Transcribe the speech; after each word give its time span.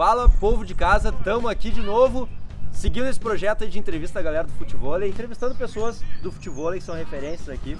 Fala, 0.00 0.30
povo 0.30 0.64
de 0.64 0.74
casa, 0.74 1.12
tamo 1.12 1.46
aqui 1.46 1.70
de 1.70 1.82
novo, 1.82 2.26
seguindo 2.72 3.06
esse 3.06 3.20
projeto 3.20 3.68
de 3.68 3.78
entrevista 3.78 4.18
da 4.18 4.22
galera 4.22 4.44
do 4.48 4.52
futebol, 4.54 4.98
entrevistando 5.04 5.54
pessoas 5.54 6.00
do 6.22 6.32
futebol 6.32 6.72
que 6.72 6.80
são 6.80 6.94
referências 6.94 7.50
aqui. 7.50 7.76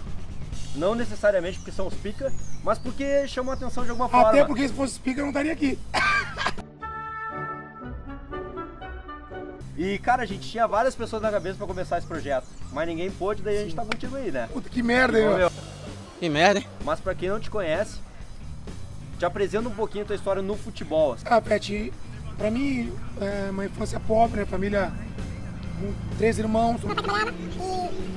Não 0.76 0.94
necessariamente 0.94 1.56
porque 1.56 1.72
são 1.72 1.86
os 1.86 1.94
pica, 1.94 2.30
mas 2.62 2.78
porque 2.78 3.26
chamam 3.26 3.52
a 3.52 3.54
atenção 3.54 3.84
de 3.84 3.88
alguma 3.88 4.06
forma. 4.06 4.28
Até 4.28 4.44
porque 4.44 4.68
se 4.68 4.75
fosse 4.75 5.00
pica 5.00 5.20
eu 5.20 5.25
não 5.25 5.30
estaria 5.30 5.50
aqui. 5.50 5.78
E, 9.79 9.98
cara, 10.00 10.23
a 10.23 10.27
gente 10.27 10.46
tinha 10.46 10.66
várias 10.66 10.95
pessoas 10.95 11.23
na 11.23 11.30
cabeça 11.30 11.57
pra 11.57 11.66
começar 11.66 11.96
esse 11.96 12.07
projeto, 12.07 12.46
mas 12.71 12.87
ninguém 12.87 13.11
pôde, 13.11 13.41
daí 13.41 13.57
a 13.57 13.62
gente 13.62 13.75
tá 13.75 13.82
contigo 13.82 14.14
aí, 14.16 14.30
né? 14.30 14.46
Puta 14.52 14.68
que 14.68 14.82
merda, 14.82 15.18
hein, 15.18 15.37
meu. 15.39 15.50
Que 16.18 16.29
merda, 16.29 16.61
hein? 16.61 16.66
Mas 16.84 17.00
pra 17.00 17.14
quem 17.14 17.30
não 17.30 17.41
te 17.41 17.48
conhece, 17.48 17.98
te 19.18 19.25
apresenta 19.25 19.71
um 19.71 19.75
pouquinho 19.75 20.05
a 20.05 20.07
tua 20.07 20.16
história 20.16 20.43
no 20.43 20.55
futebol. 20.55 21.16
Ah, 21.25 21.41
Pet, 21.41 21.91
pra 22.41 22.50
mim, 22.50 22.91
é 23.20 23.50
uma 23.50 23.66
infância 23.66 24.00
pobre, 24.00 24.41
né? 24.41 24.46
Família 24.46 24.91
com 25.78 25.92
três 26.16 26.38
irmãos. 26.38 26.83
Meu 26.83 26.95
pai 26.95 27.05
trabalhava 27.05 27.33
e 27.33 27.34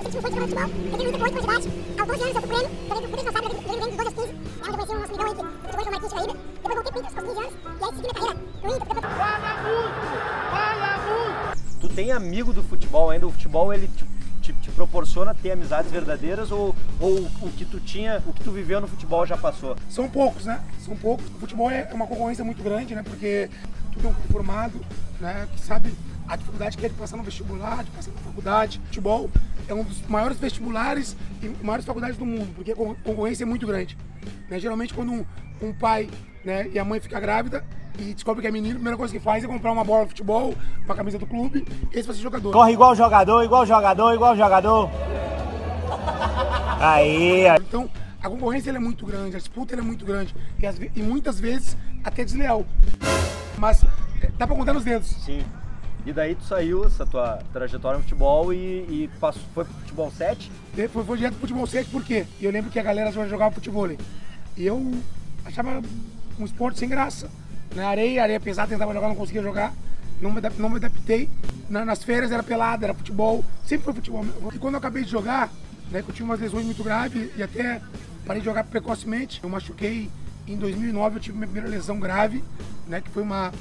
eu 0.05 0.11
sempre 0.11 0.21
fui 0.21 0.31
jogar 0.31 0.47
futebol. 0.47 0.63
Eu 0.63 0.97
tenho 0.97 1.09
muita 1.11 1.17
boa 1.17 1.43
idade. 1.43 1.67
Aos 1.99 2.07
12 2.07 2.23
anos 2.23 2.35
eu 2.35 2.41
fui 2.41 2.47
pro 2.47 2.55
Grêmio. 2.55 2.71
Joguei 2.87 3.07
pro 3.07 3.17
responsável 3.17 3.49
do 3.49 3.55
Grêmio 3.55 3.83
dos 3.83 3.95
12 3.97 4.07
aos 4.07 4.13
15. 4.13 4.23
É 4.23 4.63
onde 4.63 4.71
eu 4.71 4.73
conheci 4.73 4.93
um 4.93 4.99
nosso 4.99 5.11
amigão 5.11 5.27
aí, 5.27 5.35
que 5.35 5.43
jogou 5.71 5.83
com 5.83 5.89
o 5.89 5.91
Marquinhos 5.91 6.13
Caraíba. 6.13 6.35
Depois 6.53 6.75
voltei 6.75 6.91
pro 6.93 7.01
Inter 7.01 7.11
aos 7.17 7.27
15 7.27 7.39
anos. 7.39 7.53
E 7.63 7.83
aí 7.83 7.91
segui 7.91 8.01
minha 8.01 8.13
carreira 8.13 8.35
no 8.63 8.69
Inter. 8.69 8.87
Depois... 8.87 9.13
Tu 11.81 11.87
tem 11.89 12.07
amigo 12.13 12.53
do 12.53 12.63
futebol 12.63 13.09
ainda? 13.09 13.27
O 13.27 13.31
futebol 13.31 13.73
ele 13.73 13.89
te, 13.89 14.05
te- 14.63 14.71
proporciona 14.71 15.33
ter 15.35 15.51
amizades 15.51 15.91
verdadeiras 15.91 16.51
ou, 16.51 16.75
ou 16.99 17.19
o 17.41 17.51
que 17.55 17.65
tu 17.65 17.79
tinha, 17.79 18.21
o 18.25 18.33
que 18.33 18.43
tu 18.43 18.51
viveu 18.51 18.81
no 18.81 18.87
futebol 18.87 19.25
já 19.25 19.37
passou? 19.37 19.75
São 19.89 20.09
poucos, 20.09 20.45
né? 20.45 20.63
São 20.79 20.95
poucos. 20.95 21.25
O 21.27 21.39
futebol 21.39 21.69
é 21.69 21.87
uma 21.93 22.07
concorrência 22.07 22.43
muito 22.43 22.63
grande, 22.63 22.95
né? 22.95 23.03
Porque 23.03 23.49
tu 23.91 23.99
é 24.05 24.09
um 24.09 24.13
formado, 24.31 24.79
né? 25.19 25.47
Que 25.53 25.59
sabe 25.61 25.93
a 26.27 26.35
dificuldade 26.37 26.77
que 26.77 26.85
é 26.85 26.89
de 26.89 26.95
passar 26.95 27.17
no 27.17 27.23
vestibular, 27.23 27.83
de 27.83 27.91
passar 27.91 28.11
na 28.11 28.21
faculdade. 28.21 28.81
Futebol 28.85 29.29
é 29.67 29.73
um 29.73 29.83
dos 29.83 30.01
maiores 30.07 30.37
vestibulares 30.39 31.15
e 31.41 31.47
maiores 31.63 31.85
faculdades 31.85 32.17
do 32.17 32.25
mundo, 32.25 32.51
porque 32.55 32.71
a 32.71 32.75
con- 32.75 32.95
concorrência 33.03 33.43
é 33.43 33.45
muito 33.45 33.67
grande. 33.67 33.97
Né? 34.49 34.57
Geralmente 34.59 34.93
quando 34.93 35.11
um, 35.11 35.25
um 35.61 35.73
pai 35.73 36.09
né, 36.45 36.69
e 36.73 36.79
a 36.79 36.85
mãe 36.85 36.99
fica 36.99 37.19
grávida 37.19 37.63
e 37.99 38.13
descobre 38.13 38.41
que 38.41 38.47
é 38.47 38.51
menino, 38.51 38.73
a 38.73 38.75
primeira 38.75 38.97
coisa 38.97 39.13
que 39.13 39.19
faz 39.19 39.43
é 39.43 39.47
comprar 39.47 39.71
uma 39.71 39.83
bola 39.83 40.03
de 40.03 40.09
futebol, 40.09 40.53
uma 40.85 40.95
camisa 40.95 41.17
do 41.19 41.25
clube, 41.27 41.65
e 41.91 41.97
esse 41.97 42.07
vai 42.07 42.15
ser 42.15 42.21
jogador. 42.21 42.51
Corre 42.51 42.71
igual 42.73 42.95
jogador, 42.95 43.43
igual 43.43 43.65
jogador, 43.65 44.13
igual 44.13 44.35
jogador. 44.35 44.89
Aí. 46.79 47.45
Então, 47.61 47.89
a 48.21 48.29
concorrência 48.29 48.69
ela 48.69 48.77
é 48.77 48.81
muito 48.81 49.05
grande, 49.05 49.35
a 49.35 49.39
disputa 49.39 49.73
ela 49.73 49.81
é 49.81 49.85
muito 49.85 50.05
grande 50.05 50.33
e, 50.59 50.71
ve- 50.71 50.91
e 50.95 51.01
muitas 51.01 51.39
vezes 51.39 51.77
até 52.03 52.23
desleal. 52.23 52.65
Mas 53.57 53.83
é, 54.21 54.29
dá 54.37 54.47
pra 54.47 54.55
contar 54.55 54.73
nos 54.73 54.83
dedos. 54.83 55.07
Sim. 55.23 55.43
E 56.05 56.11
daí 56.11 56.35
tu 56.35 56.43
saiu 56.43 56.83
essa 56.85 57.05
tua 57.05 57.39
trajetória 57.53 57.97
no 57.97 58.03
futebol 58.03 58.51
e, 58.53 58.57
e 58.89 59.09
passou, 59.21 59.41
foi 59.53 59.63
pro 59.63 59.73
futebol 59.75 60.11
7? 60.11 60.51
E 60.77 60.87
Foi, 60.89 61.03
foi 61.03 61.17
direto 61.17 61.33
pro 61.33 61.41
futebol 61.41 61.65
7 61.65 61.89
por 61.89 62.03
quê? 62.03 62.25
Eu 62.41 62.51
lembro 62.51 62.69
que 62.69 62.77
a 62.79 62.83
galera 62.83 63.09
já 63.11 63.25
jogava 63.27 63.55
futebol. 63.55 63.87
E 64.57 64.65
eu 64.65 64.91
achava 65.45 65.81
um 66.37 66.43
esporte 66.45 66.79
sem 66.79 66.89
graça. 66.89 67.29
Na 67.75 67.87
areia, 67.89 68.23
areia 68.23 68.39
pesada, 68.39 68.69
tentava 68.69 68.93
jogar, 68.93 69.07
não 69.07 69.15
conseguia 69.15 69.41
jogar. 69.41 69.73
Não 70.21 70.31
me, 70.31 70.41
não 70.57 70.69
me 70.69 70.75
adaptei. 70.77 71.29
Na- 71.69 71.83
nas 71.83 72.03
férias 72.03 72.31
era 72.31 72.43
pelada, 72.43 72.85
era 72.85 72.93
futebol. 72.93 73.43
Sempre 73.65 73.85
foi 73.85 73.93
futebol. 73.95 74.25
E 74.53 74.57
quando 74.59 74.75
eu 74.75 74.77
acabei 74.79 75.03
de 75.03 75.09
jogar, 75.11 75.49
né, 75.91 76.01
que 76.01 76.09
eu 76.09 76.13
tive 76.13 76.23
umas 76.23 76.39
lesões 76.39 76.65
muito 76.65 76.83
graves 76.83 77.29
e 77.35 77.43
até 77.43 77.81
parei 78.25 78.41
de 78.41 78.45
jogar 78.45 78.63
precocemente. 78.63 79.39
Eu 79.43 79.49
machuquei 79.49 80.09
em 80.47 80.55
2009, 80.57 81.17
eu 81.17 81.21
tive 81.21 81.37
minha 81.37 81.47
primeira 81.47 81.69
lesão 81.69 81.99
grave, 81.99 82.43
né, 82.87 83.01
que 83.01 83.09
foi 83.09 83.23
uma, 83.23 83.51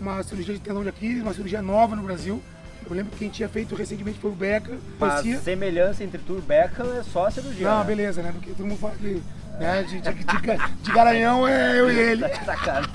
uma 0.00 0.22
cirurgia 0.22 0.54
de 0.54 0.60
tendão 0.60 0.82
de 0.82 0.88
Aquiles, 0.88 1.22
uma 1.22 1.32
cirurgia 1.34 1.60
nova 1.62 1.94
no 1.94 2.02
Brasil. 2.02 2.42
Eu 2.88 2.96
lembro 2.96 3.12
que 3.12 3.18
quem 3.18 3.28
tinha 3.28 3.48
feito 3.48 3.74
recentemente 3.74 4.18
foi 4.18 4.30
o 4.30 4.34
Beca. 4.34 4.78
Mas 4.98 5.20
Conhecia. 5.20 5.38
semelhança 5.40 6.02
entre 6.02 6.18
tu 6.18 6.34
e 6.36 6.38
o 6.38 6.42
Beckham 6.42 6.86
é 6.98 7.02
só 7.02 7.26
a 7.26 7.30
cirurgia. 7.30 7.68
Não, 7.68 7.80
né? 7.80 7.84
beleza, 7.84 8.22
né? 8.22 8.32
Porque 8.32 8.50
todo 8.52 8.66
mundo 8.66 8.78
fala 8.78 8.94
que 8.94 9.22
né, 9.60 9.82
de, 9.82 10.00
de, 10.00 10.12
de, 10.14 10.24
de- 10.24 10.82
de 10.82 10.92
garanhão 10.92 11.46
é 11.46 11.78
eu 11.78 11.90
e 11.92 11.98
ele. 11.98 12.26
Sacanagem. 12.44 12.90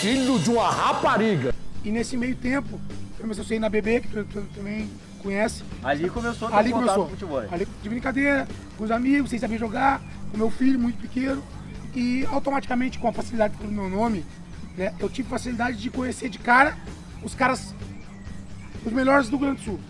Filho 0.00 0.38
de 0.38 0.50
uma 0.50 0.70
rapariga. 0.70 1.54
E 1.84 1.90
nesse 1.90 2.16
meio 2.16 2.36
tempo, 2.36 2.80
comecei 3.20 3.44
a 3.44 3.46
sair 3.46 3.58
na 3.58 3.68
BB, 3.68 4.00
que 4.00 4.08
tu, 4.08 4.24
tu 4.24 4.42
também 4.54 4.88
conhece. 5.22 5.62
Ali 5.82 6.08
começou 6.08 6.48
a 6.48 6.56
Ali 6.58 6.70
começou. 6.70 7.04
com 7.04 7.10
futebol. 7.10 7.42
Ali 7.50 7.66
de 7.82 7.88
brincadeira, 7.88 8.46
com 8.76 8.84
os 8.84 8.90
amigos, 8.90 9.30
sem 9.30 9.38
saber 9.38 9.58
jogar, 9.58 10.00
com 10.30 10.38
meu 10.38 10.50
filho 10.50 10.78
muito 10.78 11.00
pequeno. 11.00 11.42
E 11.94 12.26
automaticamente, 12.26 12.98
com 12.98 13.08
a 13.08 13.12
facilidade 13.12 13.56
do 13.56 13.66
meu 13.68 13.88
nome, 13.88 14.24
né, 14.76 14.94
eu 15.00 15.08
tive 15.08 15.28
facilidade 15.28 15.78
de 15.78 15.90
conhecer 15.90 16.28
de 16.28 16.38
cara 16.38 16.76
os 17.22 17.34
caras, 17.34 17.74
os 18.84 18.92
melhores 18.92 19.28
do 19.28 19.36
Rio 19.36 19.46
Grande 19.46 19.60
do 19.60 19.64
Sul. 19.64 19.80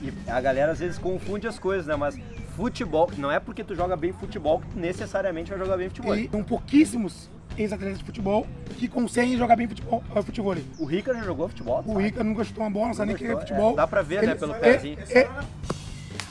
E 0.00 0.12
a 0.30 0.40
galera 0.40 0.72
às 0.72 0.78
vezes 0.78 0.98
confunde 0.98 1.46
as 1.46 1.58
coisas, 1.58 1.86
né? 1.86 1.96
Mas 1.96 2.16
futebol, 2.56 3.10
não 3.18 3.30
é 3.30 3.38
porque 3.38 3.62
tu 3.62 3.74
joga 3.74 3.96
bem 3.96 4.12
futebol 4.12 4.60
que 4.60 4.68
tu 4.68 4.78
necessariamente 4.78 5.50
vai 5.50 5.58
jogar 5.58 5.76
bem 5.76 5.88
futebol. 5.88 6.16
E 6.16 6.28
são 6.28 6.42
pouquíssimos 6.42 7.28
ex-atletas 7.58 7.98
de 7.98 8.04
futebol 8.04 8.46
que 8.76 8.86
conseguem 8.88 9.36
jogar 9.36 9.56
bem 9.56 9.66
futebol. 9.68 10.02
eh, 10.14 10.22
futebol. 10.22 10.54
O 10.78 10.84
Rica 10.84 11.12
já 11.12 11.22
jogou 11.22 11.48
futebol? 11.48 11.82
O 11.86 12.00
Ica 12.00 12.22
nunca 12.22 12.44
chutou 12.44 12.62
uma 12.64 12.70
bola, 12.70 12.86
não 12.88 12.94
sabe 12.94 13.08
nem 13.08 13.16
o 13.16 13.18
que 13.18 13.26
é 13.26 13.36
futebol. 13.36 13.72
É, 13.72 13.76
dá 13.76 13.86
pra 13.86 14.02
ver, 14.02 14.22
né, 14.22 14.34
pelo 14.34 14.54
é- 14.54 14.58
pezinho. 14.58 14.98
é- 15.10 15.28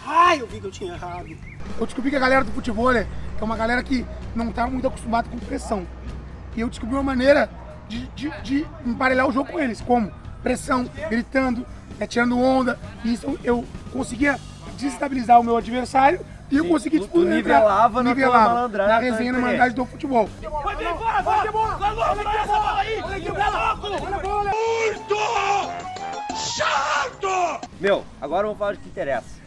Ai, 0.05 0.39
eu 0.41 0.47
vi 0.47 0.59
que 0.61 0.67
eu 0.67 0.71
tinha 0.71 0.93
errado. 0.93 1.27
eu 1.79 1.85
descobri 1.85 2.09
que 2.09 2.15
a 2.15 2.19
galera 2.19 2.43
do 2.45 2.51
futebol 2.51 2.93
né, 2.93 3.05
é 3.39 3.43
uma 3.43 3.57
galera 3.57 3.83
que 3.83 4.05
não 4.33 4.51
tá 4.51 4.65
muito 4.65 4.87
acostumada 4.87 5.27
com 5.29 5.37
pressão. 5.37 5.85
E 6.55 6.61
eu 6.61 6.69
descobri 6.69 6.95
uma 6.95 7.03
maneira 7.03 7.49
de, 7.89 8.07
de, 8.15 8.29
de 8.41 8.65
emparelhar 8.85 9.27
o 9.27 9.31
jogo 9.31 9.51
com 9.51 9.59
eles. 9.59 9.81
Como? 9.81 10.11
Pressão, 10.41 10.89
gritando, 11.09 11.65
né, 11.99 12.07
tirando 12.07 12.39
onda. 12.39 12.79
E 13.03 13.13
isso 13.13 13.37
eu 13.43 13.65
conseguia 13.91 14.39
desestabilizar 14.77 15.39
o 15.39 15.43
meu 15.43 15.57
adversário 15.57 16.21
e 16.49 16.57
eu 16.57 16.65
consegui 16.65 16.99
tu- 16.99 17.07
tu 17.07 17.19
nivelava 17.23 18.01
na 18.03 18.15
malandragem, 18.15 18.87
na 18.87 18.93
na 18.93 18.99
tua 18.99 19.11
resenha, 19.11 19.33
na 19.33 19.39
malandragem 19.39 19.75
do 19.75 19.85
futebol. 19.85 20.29
Meu, 27.79 28.03
agora 28.21 28.43
vamos 28.47 28.57
falar 28.59 28.73
do 28.73 28.79
que 28.79 28.89
interessa. 28.89 29.37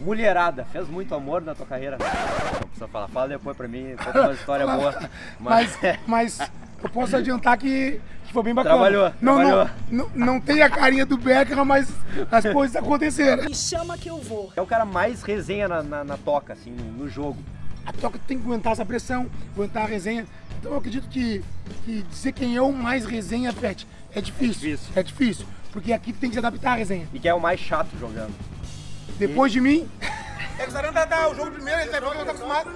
Mulherada, 0.00 0.64
fez 0.72 0.88
muito 0.88 1.14
amor 1.14 1.42
na 1.42 1.54
tua 1.54 1.66
carreira? 1.66 1.98
Não 1.98 2.60
precisa 2.68 2.88
falar, 2.88 3.08
fala 3.08 3.28
depois 3.28 3.56
pra 3.56 3.68
mim, 3.68 3.94
conta 4.02 4.20
uma 4.22 4.32
história 4.32 4.66
boa. 4.66 4.94
Mas, 5.38 5.78
Mas, 6.06 6.38
mas 6.38 6.50
eu 6.82 6.88
posso 6.88 7.16
adiantar 7.16 7.58
que, 7.58 8.00
que 8.30 8.34
foi 8.34 8.42
bem 8.44 8.54
bacana. 8.54 8.76
Trabalhou, 8.76 9.12
não, 9.20 9.34
trabalhou. 9.34 9.70
Não, 9.90 10.10
não, 10.14 10.26
não 10.26 10.40
tem 10.40 10.62
a 10.62 10.70
carinha 10.70 11.04
do 11.04 11.18
Beckham, 11.18 11.64
mas 11.64 11.92
as 12.30 12.44
coisas 12.52 12.76
aconteceram. 12.76 13.44
Me 13.44 13.54
chama 13.54 13.98
que 13.98 14.08
eu 14.08 14.18
vou. 14.18 14.52
é 14.56 14.62
o 14.62 14.66
cara 14.66 14.84
mais 14.84 15.22
resenha 15.22 15.68
na, 15.68 15.82
na, 15.82 16.04
na 16.04 16.16
toca, 16.16 16.52
assim, 16.52 16.70
no, 16.70 16.84
no 16.92 17.08
jogo. 17.08 17.38
A 17.84 17.92
toca 17.92 18.18
tem 18.26 18.38
que 18.38 18.44
aguentar 18.44 18.72
essa 18.72 18.86
pressão, 18.86 19.26
aguentar 19.54 19.82
a 19.82 19.86
resenha. 19.86 20.26
Então 20.58 20.72
eu 20.72 20.78
acredito 20.78 21.08
que, 21.08 21.42
que 21.84 22.02
dizer 22.02 22.32
quem 22.32 22.56
é 22.56 22.62
o 22.62 22.72
mais 22.72 23.04
resenha, 23.04 23.52
Pet, 23.52 23.86
é 24.14 24.20
difícil. 24.20 24.70
difícil. 24.70 24.92
É 24.94 25.02
difícil. 25.02 25.46
Porque 25.72 25.92
aqui 25.92 26.12
tem 26.12 26.30
que 26.30 26.34
se 26.34 26.38
adaptar 26.38 26.72
à 26.72 26.74
resenha. 26.76 27.08
E 27.12 27.18
que 27.18 27.28
é 27.28 27.34
o 27.34 27.40
mais 27.40 27.58
chato 27.58 27.88
jogando. 27.98 28.34
Depois 29.18 29.50
de 29.50 29.60
mim. 29.60 29.88
É 30.60 30.64
que 30.64 30.68
o 30.68 30.72
Saranda 30.72 31.06
tá 31.06 31.26
o 31.26 31.34
jogo 31.34 31.52
primeiro, 31.52 31.80
ele 31.80 31.90
tá 31.90 32.00
jogando, 32.00 32.24
tá 32.26 32.32
acostumado. 32.32 32.70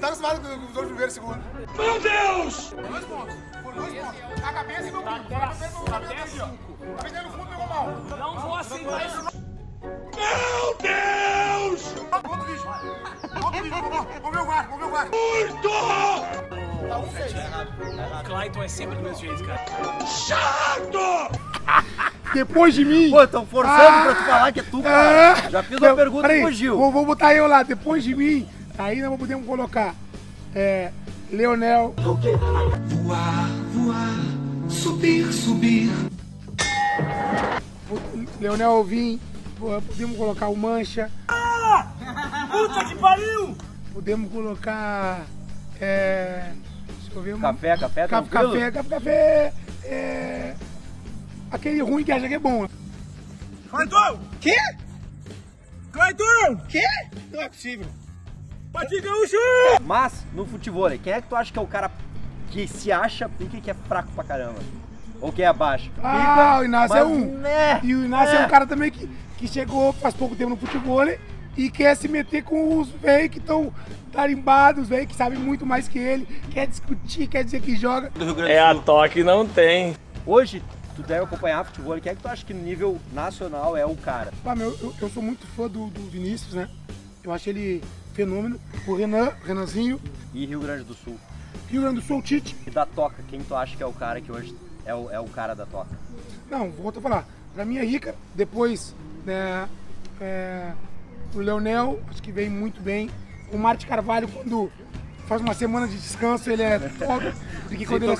Tá 0.00 0.06
acostumado 0.08 0.40
com 0.40 0.48
o 0.48 0.74
jogo 0.74 0.86
primeiro 0.88 1.06
e 1.06 1.10
segundo. 1.12 1.40
Meu 1.76 2.00
Deus! 2.00 2.72
Dois 2.72 3.04
pontos. 3.04 3.36
Por 3.62 3.74
dois 3.74 3.94
pontos. 3.94 4.44
A 4.44 4.52
cabeça 4.52 4.80
e 4.80 4.90
meu 4.90 5.02
primo. 5.02 5.36
A 5.36 6.00
cabeça 6.00 6.26
e 7.06 7.22
no 7.22 7.30
fundo 7.30 7.46
pegou 7.46 7.66
mal. 7.68 7.86
Não 8.18 8.40
vou 8.40 8.56
aceitar 8.56 9.06
isso. 9.06 9.22
Meu 10.16 10.76
Deus! 10.80 11.94
Outro 12.12 12.44
vídeo. 12.44 12.68
Outro 13.44 13.62
vídeo. 13.62 13.76
Vamos 14.20 14.36
ver 14.36 14.42
o 14.42 14.46
VAR, 14.46 14.68
vamos 14.68 14.80
ver 14.80 14.86
o 14.86 14.90
VAR. 14.90 15.08
Muito 15.08 15.70
Clayton 18.26 18.62
é 18.64 18.68
sempre 18.68 18.96
do 18.96 19.02
mesmo 19.02 19.18
jeito, 19.18 19.44
cara. 19.44 19.64
chato! 20.06 21.51
Depois 22.34 22.74
de 22.74 22.84
mim. 22.84 23.10
Pô, 23.10 23.26
tão 23.26 23.46
forçando 23.46 23.76
Ah! 23.78 24.02
pra 24.04 24.14
tu 24.14 24.24
falar 24.24 24.52
que 24.52 24.60
é 24.60 24.62
tu, 24.62 24.82
cara. 24.82 25.32
Ah! 25.46 25.50
Já 25.50 25.62
fiz 25.62 25.78
uma 25.78 25.88
Não, 25.88 25.96
pergunta 25.96 26.22
peraí, 26.28 26.40
e 26.40 26.44
fugiu. 26.44 26.76
Vou, 26.78 26.90
vou 26.92 27.06
botar 27.06 27.34
eu 27.34 27.46
lá, 27.46 27.62
depois 27.62 28.02
de 28.04 28.14
mim, 28.14 28.48
aí 28.78 29.00
nós 29.00 29.18
podemos 29.18 29.46
colocar 29.46 29.94
é, 30.54 30.90
Leonel, 31.30 31.94
Voar, 31.96 33.48
voar, 33.72 34.70
subir, 34.70 35.32
subir. 35.32 35.90
Leonel 38.40 38.70
Alvim, 38.70 39.20
podemos 39.58 40.16
colocar 40.16 40.48
o 40.48 40.56
Mancha, 40.56 41.10
Puta 42.50 42.84
que 42.84 42.94
pariu! 42.96 43.56
podemos 43.92 44.30
colocar. 44.32 45.20
É, 45.80 46.52
deixa 47.00 47.14
eu 47.14 47.22
ver. 47.22 47.36
Café, 47.38 47.76
café, 47.76 48.08
Café, 48.08 48.28
café, 48.30 48.70
café, 48.70 48.88
café. 48.88 49.52
É, 49.84 50.54
aquele 51.52 51.82
ruim 51.82 52.02
que 52.02 52.12
acha 52.12 52.26
que 52.26 52.34
é 52.34 52.38
bom. 52.38 52.66
Clayton! 53.70 54.18
Quê? 54.40 54.56
Clayton! 55.92 56.56
Quê? 56.68 56.84
Não 57.30 57.42
é 57.42 57.48
possível. 57.48 57.86
Patinho 58.72 59.02
Gaúcho! 59.02 59.36
Mas, 59.82 60.26
no 60.32 60.46
futebol, 60.46 60.90
quem 60.98 61.12
é 61.12 61.20
que 61.20 61.28
tu 61.28 61.36
acha 61.36 61.52
que 61.52 61.58
é 61.58 61.62
o 61.62 61.66
cara 61.66 61.90
que 62.50 62.66
se 62.66 62.90
acha 62.90 63.28
pica 63.28 63.56
e 63.56 63.60
que 63.60 63.70
é 63.70 63.74
fraco 63.74 64.10
pra 64.12 64.24
caramba? 64.24 64.58
Ou 65.20 65.30
que 65.30 65.42
é 65.42 65.46
abaixo? 65.46 65.90
Ah, 66.02 66.58
o 66.60 66.64
Inácio 66.64 66.96
é 66.96 67.04
um. 67.04 67.38
né, 67.38 67.80
E 67.82 67.94
o 67.94 68.04
Inácio 68.04 68.36
é. 68.36 68.42
é. 68.42 68.46
um 68.46 68.48
cara 68.48 68.66
também 68.66 68.90
que, 68.90 69.08
que 69.36 69.46
chegou 69.46 69.92
faz 69.92 70.14
pouco 70.14 70.34
tempo 70.34 70.50
no 70.50 70.56
futebol 70.56 71.06
e 71.56 71.70
quer 71.70 71.94
se 71.96 72.08
meter 72.08 72.42
com 72.42 72.78
os 72.80 72.88
velhos 72.88 73.30
que 73.30 73.38
estão 73.38 73.72
tarimbados, 74.10 74.88
velho, 74.88 75.06
que 75.06 75.14
sabem 75.14 75.38
muito 75.38 75.64
mais 75.64 75.86
que 75.86 75.98
ele, 75.98 76.26
quer 76.50 76.66
discutir, 76.66 77.26
quer 77.26 77.44
dizer 77.44 77.60
que 77.60 77.76
joga. 77.76 78.10
É 78.48 78.58
a 78.58 78.74
toque 78.74 79.22
não 79.22 79.46
tem. 79.46 79.94
Hoje, 80.26 80.62
tu 80.96 81.02
deve 81.02 81.24
acompanhar 81.24 81.64
futebol. 81.64 82.00
Quem 82.00 82.12
é 82.12 82.14
que 82.14 82.22
tu 82.22 82.28
acha 82.28 82.44
que 82.44 82.54
no 82.54 82.62
nível 82.62 83.00
nacional 83.12 83.76
é 83.76 83.84
o 83.84 83.96
cara? 83.96 84.32
Ah, 84.44 84.54
meu, 84.54 84.76
eu, 84.80 84.94
eu 85.00 85.10
sou 85.10 85.22
muito 85.22 85.46
fã 85.48 85.68
do, 85.68 85.86
do 85.88 86.10
Vinícius, 86.10 86.54
né? 86.54 86.68
Eu 87.22 87.32
acho 87.32 87.48
ele 87.48 87.82
fenômeno. 88.14 88.60
O 88.86 88.94
Renan, 88.94 89.32
Renanzinho, 89.44 90.00
E 90.34 90.44
Rio 90.46 90.60
Grande 90.60 90.84
do 90.84 90.94
Sul. 90.94 91.18
Rio 91.68 91.82
Grande 91.82 92.00
do 92.00 92.06
Sul, 92.06 92.18
o 92.18 92.22
Tite. 92.22 92.56
E 92.66 92.70
da 92.70 92.84
Toca, 92.84 93.22
quem 93.28 93.40
tu 93.42 93.54
acha 93.54 93.76
que 93.76 93.82
é 93.82 93.86
o 93.86 93.92
cara 93.92 94.20
que 94.20 94.30
hoje 94.30 94.54
é 94.84 94.94
o, 94.94 95.10
é 95.10 95.20
o 95.20 95.26
cara 95.26 95.54
da 95.54 95.64
Toca? 95.66 95.96
Não, 96.50 96.70
volto 96.70 96.98
a 96.98 97.02
falar. 97.02 97.26
Pra 97.54 97.64
mim 97.64 97.76
é 97.76 97.84
rica. 97.84 98.14
Depois, 98.34 98.94
né, 99.24 99.68
é, 100.20 100.72
o 101.34 101.38
Leonel, 101.38 102.00
acho 102.10 102.22
que 102.22 102.32
vem 102.32 102.48
muito 102.48 102.80
bem. 102.80 103.10
O 103.52 103.58
Marte 103.58 103.86
Carvalho, 103.86 104.28
quando 104.28 104.70
faz 105.32 105.40
uma 105.40 105.54
semana 105.54 105.88
de 105.88 105.96
descanso, 105.96 106.50
ele 106.50 106.62
é 106.62 106.78
top. 106.78 107.32
Porque 107.68 107.86
quando 107.86 108.02
ele, 108.02 108.12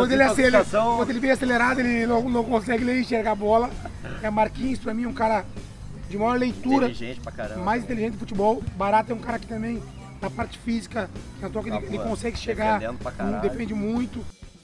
quando 0.00 0.12
ele, 0.12 0.22
acelera, 0.32 0.64
quando 0.96 1.10
ele 1.10 1.20
vem 1.20 1.30
acelerado, 1.30 1.78
ele 1.80 2.04
não, 2.06 2.28
não 2.28 2.42
consegue 2.44 2.84
nem 2.84 3.00
enxergar 3.00 3.32
a 3.32 3.34
bola. 3.36 3.70
É 4.22 4.28
Marquinhos, 4.28 4.80
pra 4.80 4.92
mim, 4.92 5.06
um 5.06 5.12
cara 5.12 5.44
de 6.10 6.18
maior 6.18 6.36
leitura. 6.38 6.86
Inteligente 6.86 7.20
pra 7.20 7.30
caramba. 7.30 7.60
mais 7.62 7.84
inteligente 7.84 8.14
do 8.14 8.18
futebol. 8.18 8.60
Barato 8.76 9.12
é 9.12 9.14
um 9.14 9.20
cara 9.20 9.38
que 9.38 9.46
também, 9.46 9.80
na 10.20 10.28
parte 10.30 10.58
física, 10.58 11.08
na 11.40 11.48
toca, 11.48 11.68
ele, 11.68 11.78
Tá 11.78 11.86
ele 11.86 11.98
consegue 11.98 12.36
chegar, 12.36 12.80
não 13.32 13.40
depende 13.40 13.72
muito. 13.72 14.24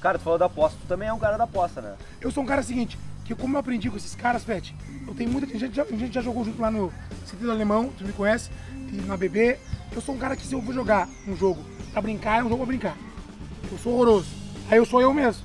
Cara, 0.00 0.18
tu 0.18 0.22
falou 0.22 0.38
da 0.38 0.46
aposta, 0.46 0.78
tu 0.80 0.86
também 0.88 1.08
é 1.08 1.12
um 1.12 1.18
cara 1.18 1.36
da 1.36 1.44
aposta, 1.44 1.80
né? 1.80 1.94
Eu 2.20 2.30
sou 2.30 2.42
um 2.42 2.46
cara 2.46 2.62
seguinte, 2.62 2.96
que 3.24 3.34
como 3.34 3.56
eu 3.56 3.60
aprendi 3.60 3.88
com 3.90 3.96
esses 3.96 4.14
caras, 4.14 4.42
Fete, 4.44 4.74
eu 5.06 5.14
tenho 5.14 5.30
muita 5.30 5.46
gente, 5.58 5.74
já- 5.74 5.82
a 5.84 5.86
gente 5.96 6.12
já 6.14 6.20
jogou 6.20 6.44
junto 6.44 6.60
lá 6.60 6.70
no 6.70 6.92
Sentido 7.26 7.50
Alemão, 7.50 7.90
tu 7.98 8.04
me 8.04 8.12
conhece, 8.12 8.50
e 8.92 8.96
na 9.06 9.16
BB. 9.16 9.56
Eu 9.92 10.00
sou 10.00 10.14
um 10.14 10.18
cara 10.18 10.36
que 10.36 10.46
se 10.46 10.54
eu 10.54 10.60
vou 10.60 10.74
jogar 10.74 11.08
um 11.26 11.36
jogo 11.36 11.64
pra 11.92 12.00
brincar, 12.02 12.38
é 12.40 12.44
um 12.44 12.48
jogo 12.48 12.58
pra 12.58 12.66
brincar. 12.66 12.96
Eu 13.70 13.78
sou 13.78 13.92
horroroso. 13.94 14.28
Aí 14.70 14.78
eu 14.78 14.86
sou 14.86 15.00
eu 15.00 15.12
mesmo. 15.12 15.42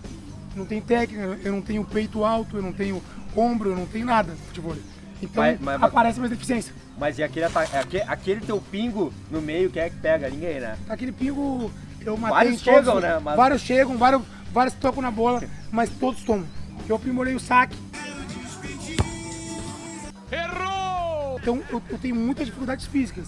Não 0.55 0.65
tenho 0.65 0.81
técnica, 0.81 1.39
eu 1.43 1.51
não 1.51 1.61
tenho 1.61 1.83
peito 1.83 2.23
alto, 2.23 2.57
eu 2.57 2.61
não 2.61 2.71
tenho 2.71 3.01
ombro, 3.35 3.71
eu 3.71 3.75
não 3.75 3.85
tenho 3.85 4.05
nada 4.05 4.31
no 4.31 4.37
futebol. 4.37 4.75
Então 5.21 5.43
Mas- 5.43 5.59
mas- 5.59 5.83
aparece 5.83 6.19
mais 6.19 6.29
deficiência. 6.31 6.73
Mas 6.97 7.17
e 7.17 7.23
aquele, 7.23 7.45
ata- 7.45 7.61
aque- 7.77 8.01
aquele 8.07 8.41
teu 8.41 8.61
pingo 8.61 9.11
no 9.29 9.41
meio, 9.41 9.69
quem 9.69 9.81
é 9.81 9.89
que 9.89 9.97
pega? 9.97 10.29
Ninguém, 10.29 10.59
né? 10.61 10.77
Aquele 10.87 11.11
pingo, 11.11 11.71
eu 12.01 12.15
matei 12.15 12.35
Vários 12.37 12.61
todos, 12.61 12.79
chegam, 12.85 12.99
né? 13.01 13.19
Mas- 13.21 13.35
Vários 13.35 13.61
chegam, 13.61 13.97
vários, 13.97 14.21
vários 14.53 14.75
tocam 14.75 15.01
na 15.01 15.11
bola, 15.11 15.43
mas 15.71 15.89
todos 15.89 16.23
tomam. 16.23 16.45
Eu 16.87 16.95
aprimorei 16.95 17.35
o 17.35 17.39
saque. 17.39 17.75
Errou! 20.31 21.37
Então 21.41 21.61
eu, 21.69 21.81
eu 21.89 21.97
tenho 21.97 22.15
muitas 22.15 22.45
dificuldades 22.45 22.85
físicas. 22.85 23.27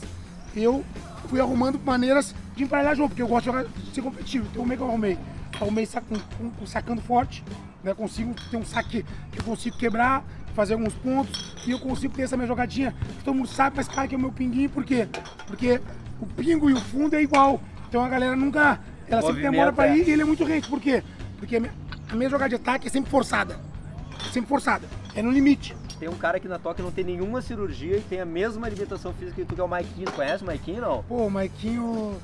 Eu 0.63 0.83
fui 1.29 1.39
arrumando 1.39 1.79
maneiras 1.83 2.33
de 2.55 2.63
emparelhar 2.63 2.95
jogo, 2.95 3.09
porque 3.09 3.21
eu 3.21 3.27
gosto 3.27 3.45
de, 3.45 3.51
jogar, 3.51 3.65
de 3.65 3.93
ser 3.95 4.01
competitivo. 4.01 4.45
Então 4.49 4.61
como 4.61 4.73
é 4.73 4.75
que 4.75 4.81
eu 4.81 4.87
arrumei? 4.87 5.17
Arrumei 5.59 5.85
sa- 5.85 6.01
com, 6.01 6.15
com- 6.37 6.49
com 6.51 6.65
sacando 6.65 7.01
forte, 7.01 7.43
né? 7.83 7.93
Consigo 7.93 8.33
ter 8.49 8.57
um 8.57 8.65
saque 8.65 9.05
que 9.31 9.39
eu 9.39 9.43
consigo 9.43 9.77
quebrar, 9.77 10.23
fazer 10.55 10.73
alguns 10.73 10.93
pontos, 10.95 11.55
e 11.65 11.71
eu 11.71 11.79
consigo 11.79 12.13
ter 12.15 12.23
essa 12.23 12.35
minha 12.37 12.47
jogadinha, 12.47 12.93
que 13.17 13.23
todo 13.23 13.35
mundo 13.35 13.47
sabe, 13.47 13.75
mas 13.77 13.87
cara 13.87 14.07
que 14.07 14.15
é 14.15 14.17
o 14.17 14.21
meu 14.21 14.31
pinguinho, 14.31 14.69
por 14.69 14.83
quê? 14.83 15.07
Porque 15.45 15.81
o 16.19 16.25
pingo 16.25 16.69
e 16.69 16.73
o 16.73 16.81
fundo 16.81 17.15
é 17.15 17.21
igual. 17.21 17.61
Então 17.89 18.03
a 18.03 18.09
galera 18.09 18.35
nunca. 18.35 18.79
Ela 19.07 19.21
sempre 19.21 19.41
demora 19.41 19.71
pra 19.71 19.87
é. 19.87 19.97
ir 19.97 20.07
e 20.07 20.11
ele 20.11 20.21
é 20.21 20.25
muito 20.25 20.43
rente. 20.43 20.67
Por 20.67 20.79
quê? 20.81 21.01
Porque 21.37 21.55
a 21.55 21.59
minha, 21.59 21.73
a 22.11 22.15
minha 22.15 22.29
jogada 22.29 22.49
de 22.49 22.55
ataque 22.55 22.87
é 22.87 22.89
sempre 22.89 23.09
forçada. 23.09 23.59
É 24.27 24.31
sempre 24.31 24.49
forçada. 24.49 24.87
É 25.17 25.21
no 25.23 25.31
limite. 25.31 25.75
Tem 25.99 26.07
um 26.07 26.13
cara 26.15 26.37
aqui 26.37 26.47
na 26.47 26.59
Toca 26.59 26.75
que 26.75 26.81
não 26.83 26.91
tem 26.91 27.03
nenhuma 27.03 27.41
cirurgia 27.41 27.97
e 27.97 28.01
tem 28.01 28.21
a 28.21 28.25
mesma 28.25 28.69
limitação 28.69 29.11
física 29.13 29.41
que 29.41 29.45
tu, 29.47 29.55
que 29.55 29.61
é 29.61 29.63
o 29.63 29.67
Maiquinho. 29.67 30.05
Tu 30.05 30.11
conhece 30.13 30.43
o 30.43 30.45
Maiquinho, 30.45 30.79
não? 30.81 31.03
Pô, 31.03 31.25
o 31.25 31.31
Maiquinho, 31.31 32.15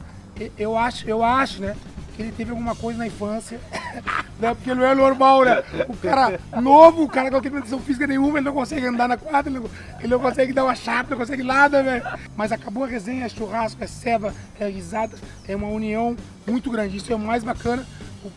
eu 0.58 0.78
acho, 0.78 1.10
eu 1.10 1.24
acho, 1.24 1.60
né? 1.60 1.76
Que 2.16 2.22
ele 2.22 2.32
teve 2.32 2.52
alguma 2.52 2.76
coisa 2.76 3.00
na 3.00 3.08
infância. 3.08 3.60
né? 4.40 4.54
Porque 4.54 4.76
não 4.76 4.86
é 4.86 4.94
normal, 4.94 5.44
né? 5.44 5.64
O 5.90 5.98
cara 5.98 6.40
novo, 6.62 7.02
o 7.04 7.10
cara 7.10 7.30
que 7.30 7.34
não 7.34 7.42
tem 7.42 7.52
condição 7.52 7.80
física 7.80 8.06
nenhuma, 8.06 8.38
ele 8.38 8.46
não 8.46 8.54
consegue 8.54 8.86
andar 8.86 9.08
na 9.08 9.18
quadra, 9.18 9.52
ele 9.52 9.60
não, 9.60 9.70
ele 10.00 10.08
não 10.10 10.20
consegue 10.20 10.54
dar 10.54 10.66
uma 10.66 10.76
chapa, 10.76 11.10
não 11.10 11.18
consegue 11.18 11.42
nada, 11.42 11.82
velho. 11.82 12.04
Mas 12.38 12.52
acabou 12.52 12.84
a 12.84 12.88
resenha, 12.88 13.26
é 13.26 13.30
churrasco, 13.30 13.84
é 13.84 13.88
ceva, 13.88 14.32
é 14.60 14.68
risada, 14.70 15.18
é 15.48 15.56
uma 15.56 15.68
união 15.68 16.16
muito 16.46 16.70
grande. 16.70 16.98
Isso 16.98 17.12
é 17.12 17.16
o 17.16 17.20
mais 17.20 17.44
bacana. 17.44 17.84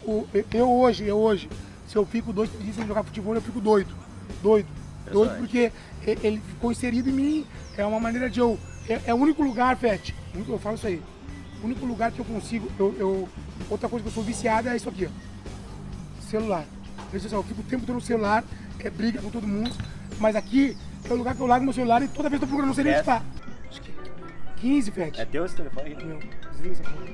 O- 0.07 0.11
o- 0.13 0.29
eu 0.55 0.73
hoje, 0.73 1.05
eu 1.05 1.19
hoje, 1.19 1.51
se 1.87 1.95
eu 1.97 2.07
fico 2.07 2.33
dois, 2.33 2.49
dias 2.59 2.75
sem 2.75 2.87
jogar 2.87 3.03
futebol, 3.03 3.35
eu 3.35 3.43
fico 3.43 3.61
doido. 3.61 4.06
Doido. 4.43 4.67
Doido 5.11 5.33
Impressionante. 5.33 5.39
porque 5.39 5.73
e- 6.07 6.27
ele 6.27 6.41
ficou 6.49 6.73
inserido 6.73 7.09
em 7.09 7.13
mim. 7.13 7.47
É 7.77 7.85
uma 7.85 8.01
maneira 8.01 8.29
de 8.31 8.41
eu. 8.41 8.59
É, 8.89 9.01
é 9.07 9.15
o 9.15 9.17
único 9.19 9.43
lugar, 9.43 9.77
Fete. 9.77 10.15
Eu 10.49 10.59
falo 10.59 10.77
isso 10.77 10.87
aí. 10.87 11.03
O 11.63 11.67
único 11.67 11.85
lugar 11.87 12.13
que 12.13 12.19
eu 12.19 12.25
consigo. 12.25 12.71
Eu, 12.79 12.95
eu- 12.99 13.29
outra 13.71 13.89
coisa 13.89 14.03
que 14.03 14.09
eu 14.09 14.15
sou 14.15 14.23
viciado 14.23 14.69
é 14.69 14.77
isso 14.77 14.89
aqui, 14.89 15.07
ó. 15.07 16.27
Celular. 16.31 16.65
Só, 17.29 17.37
eu 17.37 17.43
fico 17.43 17.61
o 17.61 17.65
tempo 17.65 17.87
todo 17.87 17.95
no 17.95 18.01
celular, 18.01 18.45
é 18.81 18.91
briga 18.91 19.21
com 19.23 19.31
todo 19.31 19.47
mundo. 19.47 19.73
Mas 20.19 20.35
aqui 20.37 20.77
é 21.09 21.13
o 21.13 21.17
lugar 21.17 21.35
que 21.35 21.41
eu 21.41 21.47
largo 21.47 21.65
meu 21.65 21.73
celular 21.73 22.03
e 22.03 22.09
toda 22.09 22.29
vez 22.29 22.41
eu 22.43 22.47
tô 22.47 22.49
procurando, 22.49 22.69
não 22.69 22.75
sei 22.75 22.85
nem 22.85 22.95
onde 22.95 23.05
tá. 23.05 23.23
Acho 23.69 23.81
que 23.81 23.93
15, 24.57 24.91
Fete. 24.91 25.21
É 25.21 25.25
teu 25.25 25.45
esse 25.47 25.55
telefone? 25.57 25.95
Meu, 25.95 26.19
desliga 26.53 26.73
essa 26.73 26.83
porra. 26.83 27.07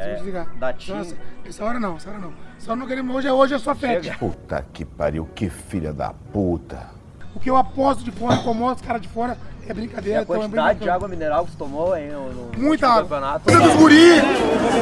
É, 0.00 0.06
Vou 0.06 0.16
desligar. 0.16 0.46
da 0.58 0.72
TIM. 0.72 0.94
Nossa, 0.94 1.16
essa 1.44 1.64
hora 1.64 1.78
não, 1.78 1.96
essa 1.96 2.08
hora 2.10 2.18
não. 2.18 2.32
Essa 2.58 2.70
hora 2.70 2.80
não 2.80 2.86
queremos. 2.86 3.14
Hoje 3.16 3.28
é 3.28 3.32
hoje 3.32 3.54
é 3.54 3.58
só 3.58 3.74
Fete. 3.74 4.04
Chega. 4.06 4.18
Puta 4.18 4.64
que 4.72 4.84
pariu, 4.84 5.28
que 5.34 5.50
filha 5.50 5.92
da 5.92 6.10
puta. 6.32 6.88
O 7.34 7.38
que 7.40 7.48
eu 7.50 7.56
aposto 7.56 8.02
de 8.02 8.10
fora, 8.10 8.36
incomodo 8.36 8.76
os 8.76 8.80
caras 8.86 9.00
de 9.02 9.08
fora, 9.08 9.36
é 9.66 9.70
E 9.70 9.74
brincadeira. 9.74 10.20
a 10.20 10.22
então 10.22 10.34
é 10.36 10.38
quantidade 10.38 10.78
de 10.80 10.88
água 10.90 11.06
mineral 11.06 11.44
que 11.44 11.52
tu 11.52 11.58
tomou 11.58 11.92
aí 11.92 12.10
no, 12.10 12.32
no 12.32 12.58
Muita 12.58 12.88
água. 12.88 13.02
campeonato. 13.02 13.44
Cuida 13.44 13.60
dos 13.60 13.76
guri! 13.76 14.20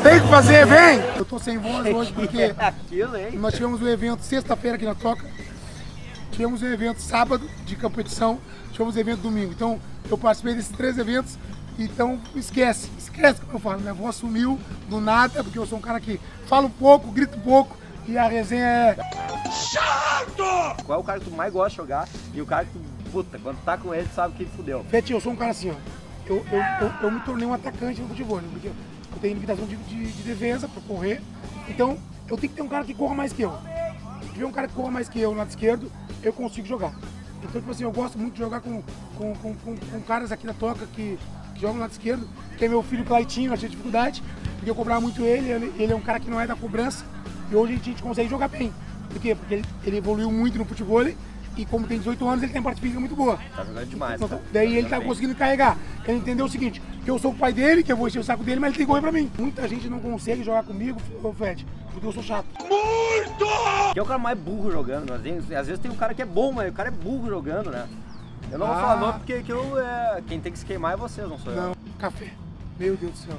Tem 0.02 0.20
que 0.20 0.28
fazer, 0.28 0.64
vem! 0.66 1.00
Eu 1.16 1.24
tô 1.24 1.38
sem 1.38 1.58
voz 1.58 1.84
hoje 1.94 2.12
porque 2.12 2.38
É 2.42 2.54
aquilo, 2.58 3.16
hein? 3.16 3.32
nós 3.38 3.52
tivemos 3.54 3.82
um 3.82 3.88
evento 3.88 4.22
sexta-feira 4.22 4.76
aqui 4.76 4.86
na 4.86 4.94
Toca. 4.94 5.24
Tivemos 6.30 6.62
um 6.62 6.66
evento 6.72 7.00
sábado 7.02 7.48
de 7.66 7.74
competição. 7.76 8.38
Tivemos 8.72 8.96
um 8.96 8.98
evento 9.00 9.20
domingo. 9.22 9.52
Então 9.52 9.80
eu 10.08 10.16
participei 10.16 10.54
desses 10.54 10.74
três 10.76 10.96
eventos. 10.96 11.36
Então 11.78 12.20
esquece, 12.34 12.90
esquece 12.98 13.40
como 13.40 13.54
eu 13.54 13.60
falo. 13.60 13.80
Minha 13.80 13.94
voz 13.94 14.16
sumiu 14.16 14.58
do 14.88 15.00
nada, 15.00 15.44
porque 15.44 15.58
eu 15.58 15.66
sou 15.66 15.78
um 15.78 15.82
cara 15.82 16.00
que 16.00 16.20
falo 16.46 16.68
pouco, 16.68 17.10
grito 17.12 17.38
pouco. 17.40 17.76
E 18.06 18.16
a 18.16 18.26
resenha 18.26 18.64
é. 18.64 18.96
Qual 20.84 20.98
é 20.98 21.00
o 21.00 21.04
cara 21.04 21.20
que 21.20 21.26
tu 21.26 21.30
mais 21.30 21.52
gosta 21.52 21.70
de 21.70 21.76
jogar 21.76 22.08
e 22.34 22.40
o 22.40 22.46
cara 22.46 22.64
que 22.64 22.72
tu, 22.72 23.10
puta, 23.12 23.38
quando 23.38 23.62
tá 23.64 23.76
com 23.76 23.94
ele, 23.94 24.08
tu 24.08 24.14
sabe 24.14 24.34
que 24.34 24.42
ele 24.42 24.50
fudeu. 24.56 24.84
Fete, 24.88 25.12
eu 25.12 25.20
sou 25.20 25.32
um 25.32 25.36
cara 25.36 25.50
assim, 25.50 25.70
ó. 25.70 25.74
Eu, 26.26 26.44
eu, 26.50 26.62
eu, 26.80 26.92
eu 27.02 27.10
me 27.10 27.20
tornei 27.20 27.46
um 27.46 27.54
atacante 27.54 28.00
no 28.00 28.08
futebol, 28.08 28.40
né? 28.40 28.48
porque 28.50 28.68
eu 28.68 29.18
tenho 29.20 29.34
limitação 29.34 29.66
de, 29.66 29.76
de, 29.76 30.12
de 30.12 30.22
defesa 30.22 30.68
para 30.68 30.82
correr. 30.82 31.22
Então, 31.68 31.98
eu 32.28 32.36
tenho 32.36 32.50
que 32.50 32.56
ter 32.56 32.62
um 32.62 32.68
cara 32.68 32.84
que 32.84 32.94
corra 32.94 33.14
mais 33.14 33.32
que 33.32 33.42
eu. 33.42 33.52
Se 34.22 34.32
tiver 34.32 34.46
um 34.46 34.52
cara 34.52 34.68
que 34.68 34.74
corra 34.74 34.90
mais 34.90 35.08
que 35.08 35.20
eu 35.20 35.32
no 35.32 35.38
lado 35.38 35.50
esquerdo, 35.50 35.90
eu 36.22 36.32
consigo 36.32 36.66
jogar. 36.66 36.94
Então, 37.42 37.60
tipo 37.60 37.70
assim, 37.70 37.84
eu 37.84 37.92
gosto 37.92 38.18
muito 38.18 38.34
de 38.34 38.40
jogar 38.40 38.60
com, 38.60 38.82
com, 39.16 39.34
com, 39.36 39.54
com, 39.54 39.76
com 39.76 40.00
caras 40.02 40.32
aqui 40.32 40.46
da 40.46 40.54
toca 40.54 40.86
que, 40.94 41.18
que 41.58 41.62
jogam 41.62 41.74
no 41.76 41.80
lado 41.82 41.90
esquerdo, 41.90 42.26
que 42.56 42.64
é 42.64 42.68
meu 42.68 42.82
filho 42.82 43.04
Claitinho, 43.04 43.52
eu 43.52 43.58
tinha 43.58 43.68
dificuldade, 43.68 44.22
porque 44.56 44.70
eu 44.70 44.74
cobrava 44.74 45.00
muito 45.00 45.22
ele, 45.22 45.50
ele, 45.50 45.72
ele 45.78 45.92
é 45.92 45.96
um 45.96 46.00
cara 46.00 46.20
que 46.20 46.30
não 46.30 46.40
é 46.40 46.46
da 46.46 46.54
cobrança, 46.56 47.04
e 47.50 47.54
hoje 47.56 47.74
a 47.74 47.84
gente 47.84 48.02
consegue 48.02 48.28
jogar 48.28 48.48
bem. 48.48 48.72
Por 49.10 49.20
quê? 49.20 49.34
Porque 49.34 49.54
ele, 49.54 49.64
ele 49.84 49.96
evoluiu 49.98 50.30
muito 50.30 50.56
no 50.58 50.64
futebol 50.64 51.04
e 51.56 51.64
como 51.66 51.86
tem 51.88 51.98
18 51.98 52.28
anos, 52.28 52.42
ele 52.44 52.52
tem 52.52 52.62
parte 52.62 52.80
física 52.80 53.00
muito 53.00 53.16
boa. 53.16 53.36
Tá 53.56 53.64
jogando 53.64 53.86
demais, 53.88 54.14
Então, 54.14 54.28
cara. 54.28 54.42
daí 54.52 54.76
ele 54.76 54.88
tá 54.88 54.98
bem. 54.98 55.08
conseguindo 55.08 55.34
carregar. 55.34 55.76
Ele 56.06 56.18
entendeu 56.18 56.46
o 56.46 56.48
seguinte, 56.48 56.80
que 57.04 57.10
eu 57.10 57.18
sou 57.18 57.32
o 57.32 57.34
pai 57.34 57.52
dele, 57.52 57.82
que 57.82 57.90
eu 57.90 57.96
vou 57.96 58.06
encher 58.06 58.20
o 58.20 58.24
saco 58.24 58.44
dele, 58.44 58.60
mas 58.60 58.68
ele 58.68 58.76
tem 58.78 58.86
que 58.86 58.90
correr 58.90 59.00
pra 59.02 59.10
mim. 59.10 59.28
Muita 59.36 59.66
gente 59.66 59.88
não 59.88 59.98
consegue 59.98 60.44
jogar 60.44 60.62
comigo, 60.62 61.00
Fred, 61.36 61.66
porque 61.90 62.06
eu 62.06 62.12
sou 62.12 62.22
chato. 62.22 62.46
Quem 62.58 63.98
é 63.98 64.02
o 64.02 64.06
cara 64.06 64.18
mais 64.18 64.38
burro 64.38 64.70
jogando? 64.70 65.12
Às 65.12 65.20
vezes, 65.22 65.50
às 65.52 65.66
vezes 65.66 65.80
tem 65.82 65.90
um 65.90 65.96
cara 65.96 66.14
que 66.14 66.22
é 66.22 66.26
bom, 66.26 66.52
mas 66.52 66.68
o 66.70 66.72
cara 66.72 66.88
é 66.90 66.92
burro 66.92 67.28
jogando, 67.28 67.70
né? 67.70 67.88
Eu 68.50 68.58
não 68.58 68.66
vou 68.66 68.76
Ah. 68.76 68.80
falar 68.80 68.96
nome 68.96 69.12
porque 69.18 69.42
que 69.42 69.52
eu, 69.52 69.78
é, 69.78 70.22
quem 70.26 70.40
tem 70.40 70.50
que 70.52 70.58
se 70.58 70.64
queimar 70.64 70.94
é 70.94 70.96
vocês, 70.96 71.28
não 71.28 71.38
sou 71.38 71.52
eu. 71.52 71.60
Não, 71.62 71.72
café. 71.98 72.28
Meu 72.78 72.96
Deus 72.96 73.12
do 73.12 73.18
céu. 73.18 73.36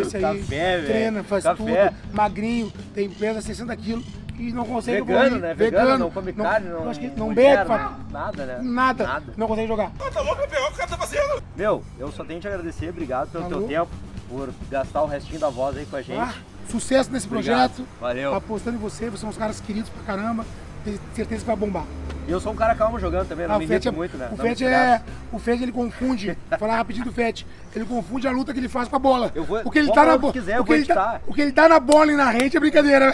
Esse 0.00 0.16
aí 0.16 0.22
Café, 0.40 0.82
treina, 0.82 1.22
faz 1.22 1.44
Café. 1.44 1.88
tudo, 1.90 1.96
magrinho, 2.12 2.72
tem 2.94 3.08
pesa 3.08 3.40
60 3.40 3.74
quilos 3.76 4.04
e 4.38 4.52
não 4.52 4.64
consegue 4.64 5.00
Vegano, 5.02 5.38
né? 5.38 5.54
Vegano, 5.54 5.98
não 5.98 6.10
come 6.10 6.32
carne, 6.32 6.68
não, 6.68 6.82
eu 6.84 6.90
acho 6.90 6.98
que 7.00 7.06
não 7.08 7.26
mulher, 7.28 7.58
bebe, 7.58 7.68
faz 7.68 7.90
Nada, 8.10 8.46
né? 8.46 8.58
nada, 8.62 9.04
Nada. 9.06 9.32
não 9.36 9.46
consegue 9.46 9.68
jogar. 9.68 9.90
Tá 9.92 10.20
louco, 10.20 10.42
meu? 10.50 10.66
O 10.66 10.72
cara 10.72 10.88
tá 10.88 10.96
fazendo? 10.98 11.42
Meu, 11.56 11.82
eu 11.98 12.10
só 12.10 12.24
tenho 12.24 12.40
que 12.40 12.48
te 12.48 12.52
agradecer, 12.52 12.88
obrigado 12.90 13.30
pelo 13.30 13.44
Falou. 13.44 13.58
teu 13.60 13.68
tempo, 13.68 13.90
por 14.28 14.50
gastar 14.70 15.02
o 15.02 15.06
restinho 15.06 15.38
da 15.40 15.48
voz 15.48 15.76
aí 15.76 15.86
com 15.86 15.96
a 15.96 16.02
gente. 16.02 16.18
Ah, 16.20 16.34
sucesso 16.68 17.10
nesse 17.12 17.26
Obrigado. 17.28 17.70
projeto. 17.74 17.88
Valeu. 18.00 18.34
Apostando 18.34 18.76
em 18.76 18.80
você, 18.80 19.06
vocês 19.06 19.20
são 19.20 19.30
uns 19.30 19.36
caras 19.36 19.60
queridos 19.60 19.88
pra 19.90 20.02
caramba. 20.02 20.44
Ter 20.84 20.98
certeza 21.14 21.40
que 21.40 21.46
vai 21.46 21.56
bombar. 21.56 21.84
E 22.28 22.32
eu 22.32 22.38
sou 22.40 22.52
um 22.52 22.56
cara 22.56 22.74
calmo 22.74 22.98
jogando 22.98 23.26
também, 23.28 23.46
não 23.48 23.56
Ah, 23.56 23.58
me 23.58 23.64
irrito 23.64 23.88
é, 23.88 23.90
muito, 23.90 24.16
né? 24.16 24.28
o 24.30 24.36
Fete 24.36 24.64
é. 24.64 25.00
O 25.32 25.38
Fete 25.38 25.62
ele 25.64 25.72
confunde. 25.72 26.36
Vou 26.48 26.58
falar 26.58 26.76
rapidinho 26.76 27.04
do 27.04 27.12
Fete. 27.12 27.46
Ele 27.74 27.84
confunde 27.84 28.28
a 28.28 28.30
luta 28.30 28.52
que 28.52 28.60
ele 28.60 28.68
faz 28.68 28.88
com 28.88 28.96
a 28.96 28.98
bola. 29.00 29.32
Eu 29.34 29.42
vou- 29.44 29.60
o 29.64 29.70
que 29.70 29.78
ele 29.80 29.90
tá 29.90 30.04
na 30.04 30.16
bola. 30.16 30.32
eu 30.36 30.60
o, 30.60 30.64
que 30.64 30.72
ele 30.72 30.84
tá- 30.86 31.20
o 31.26 31.34
que 31.34 31.40
ele 31.40 31.52
dá 31.52 31.68
na 31.68 31.80
bola 31.80 32.12
e 32.12 32.16
na 32.16 32.30
rede 32.30 32.56
é 32.56 32.60
brincadeira. 32.60 33.12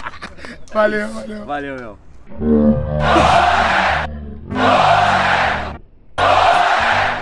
valeu, 0.72 1.08
valeu. 1.08 1.44
Valeu, 1.46 1.76
meu. 1.76 1.98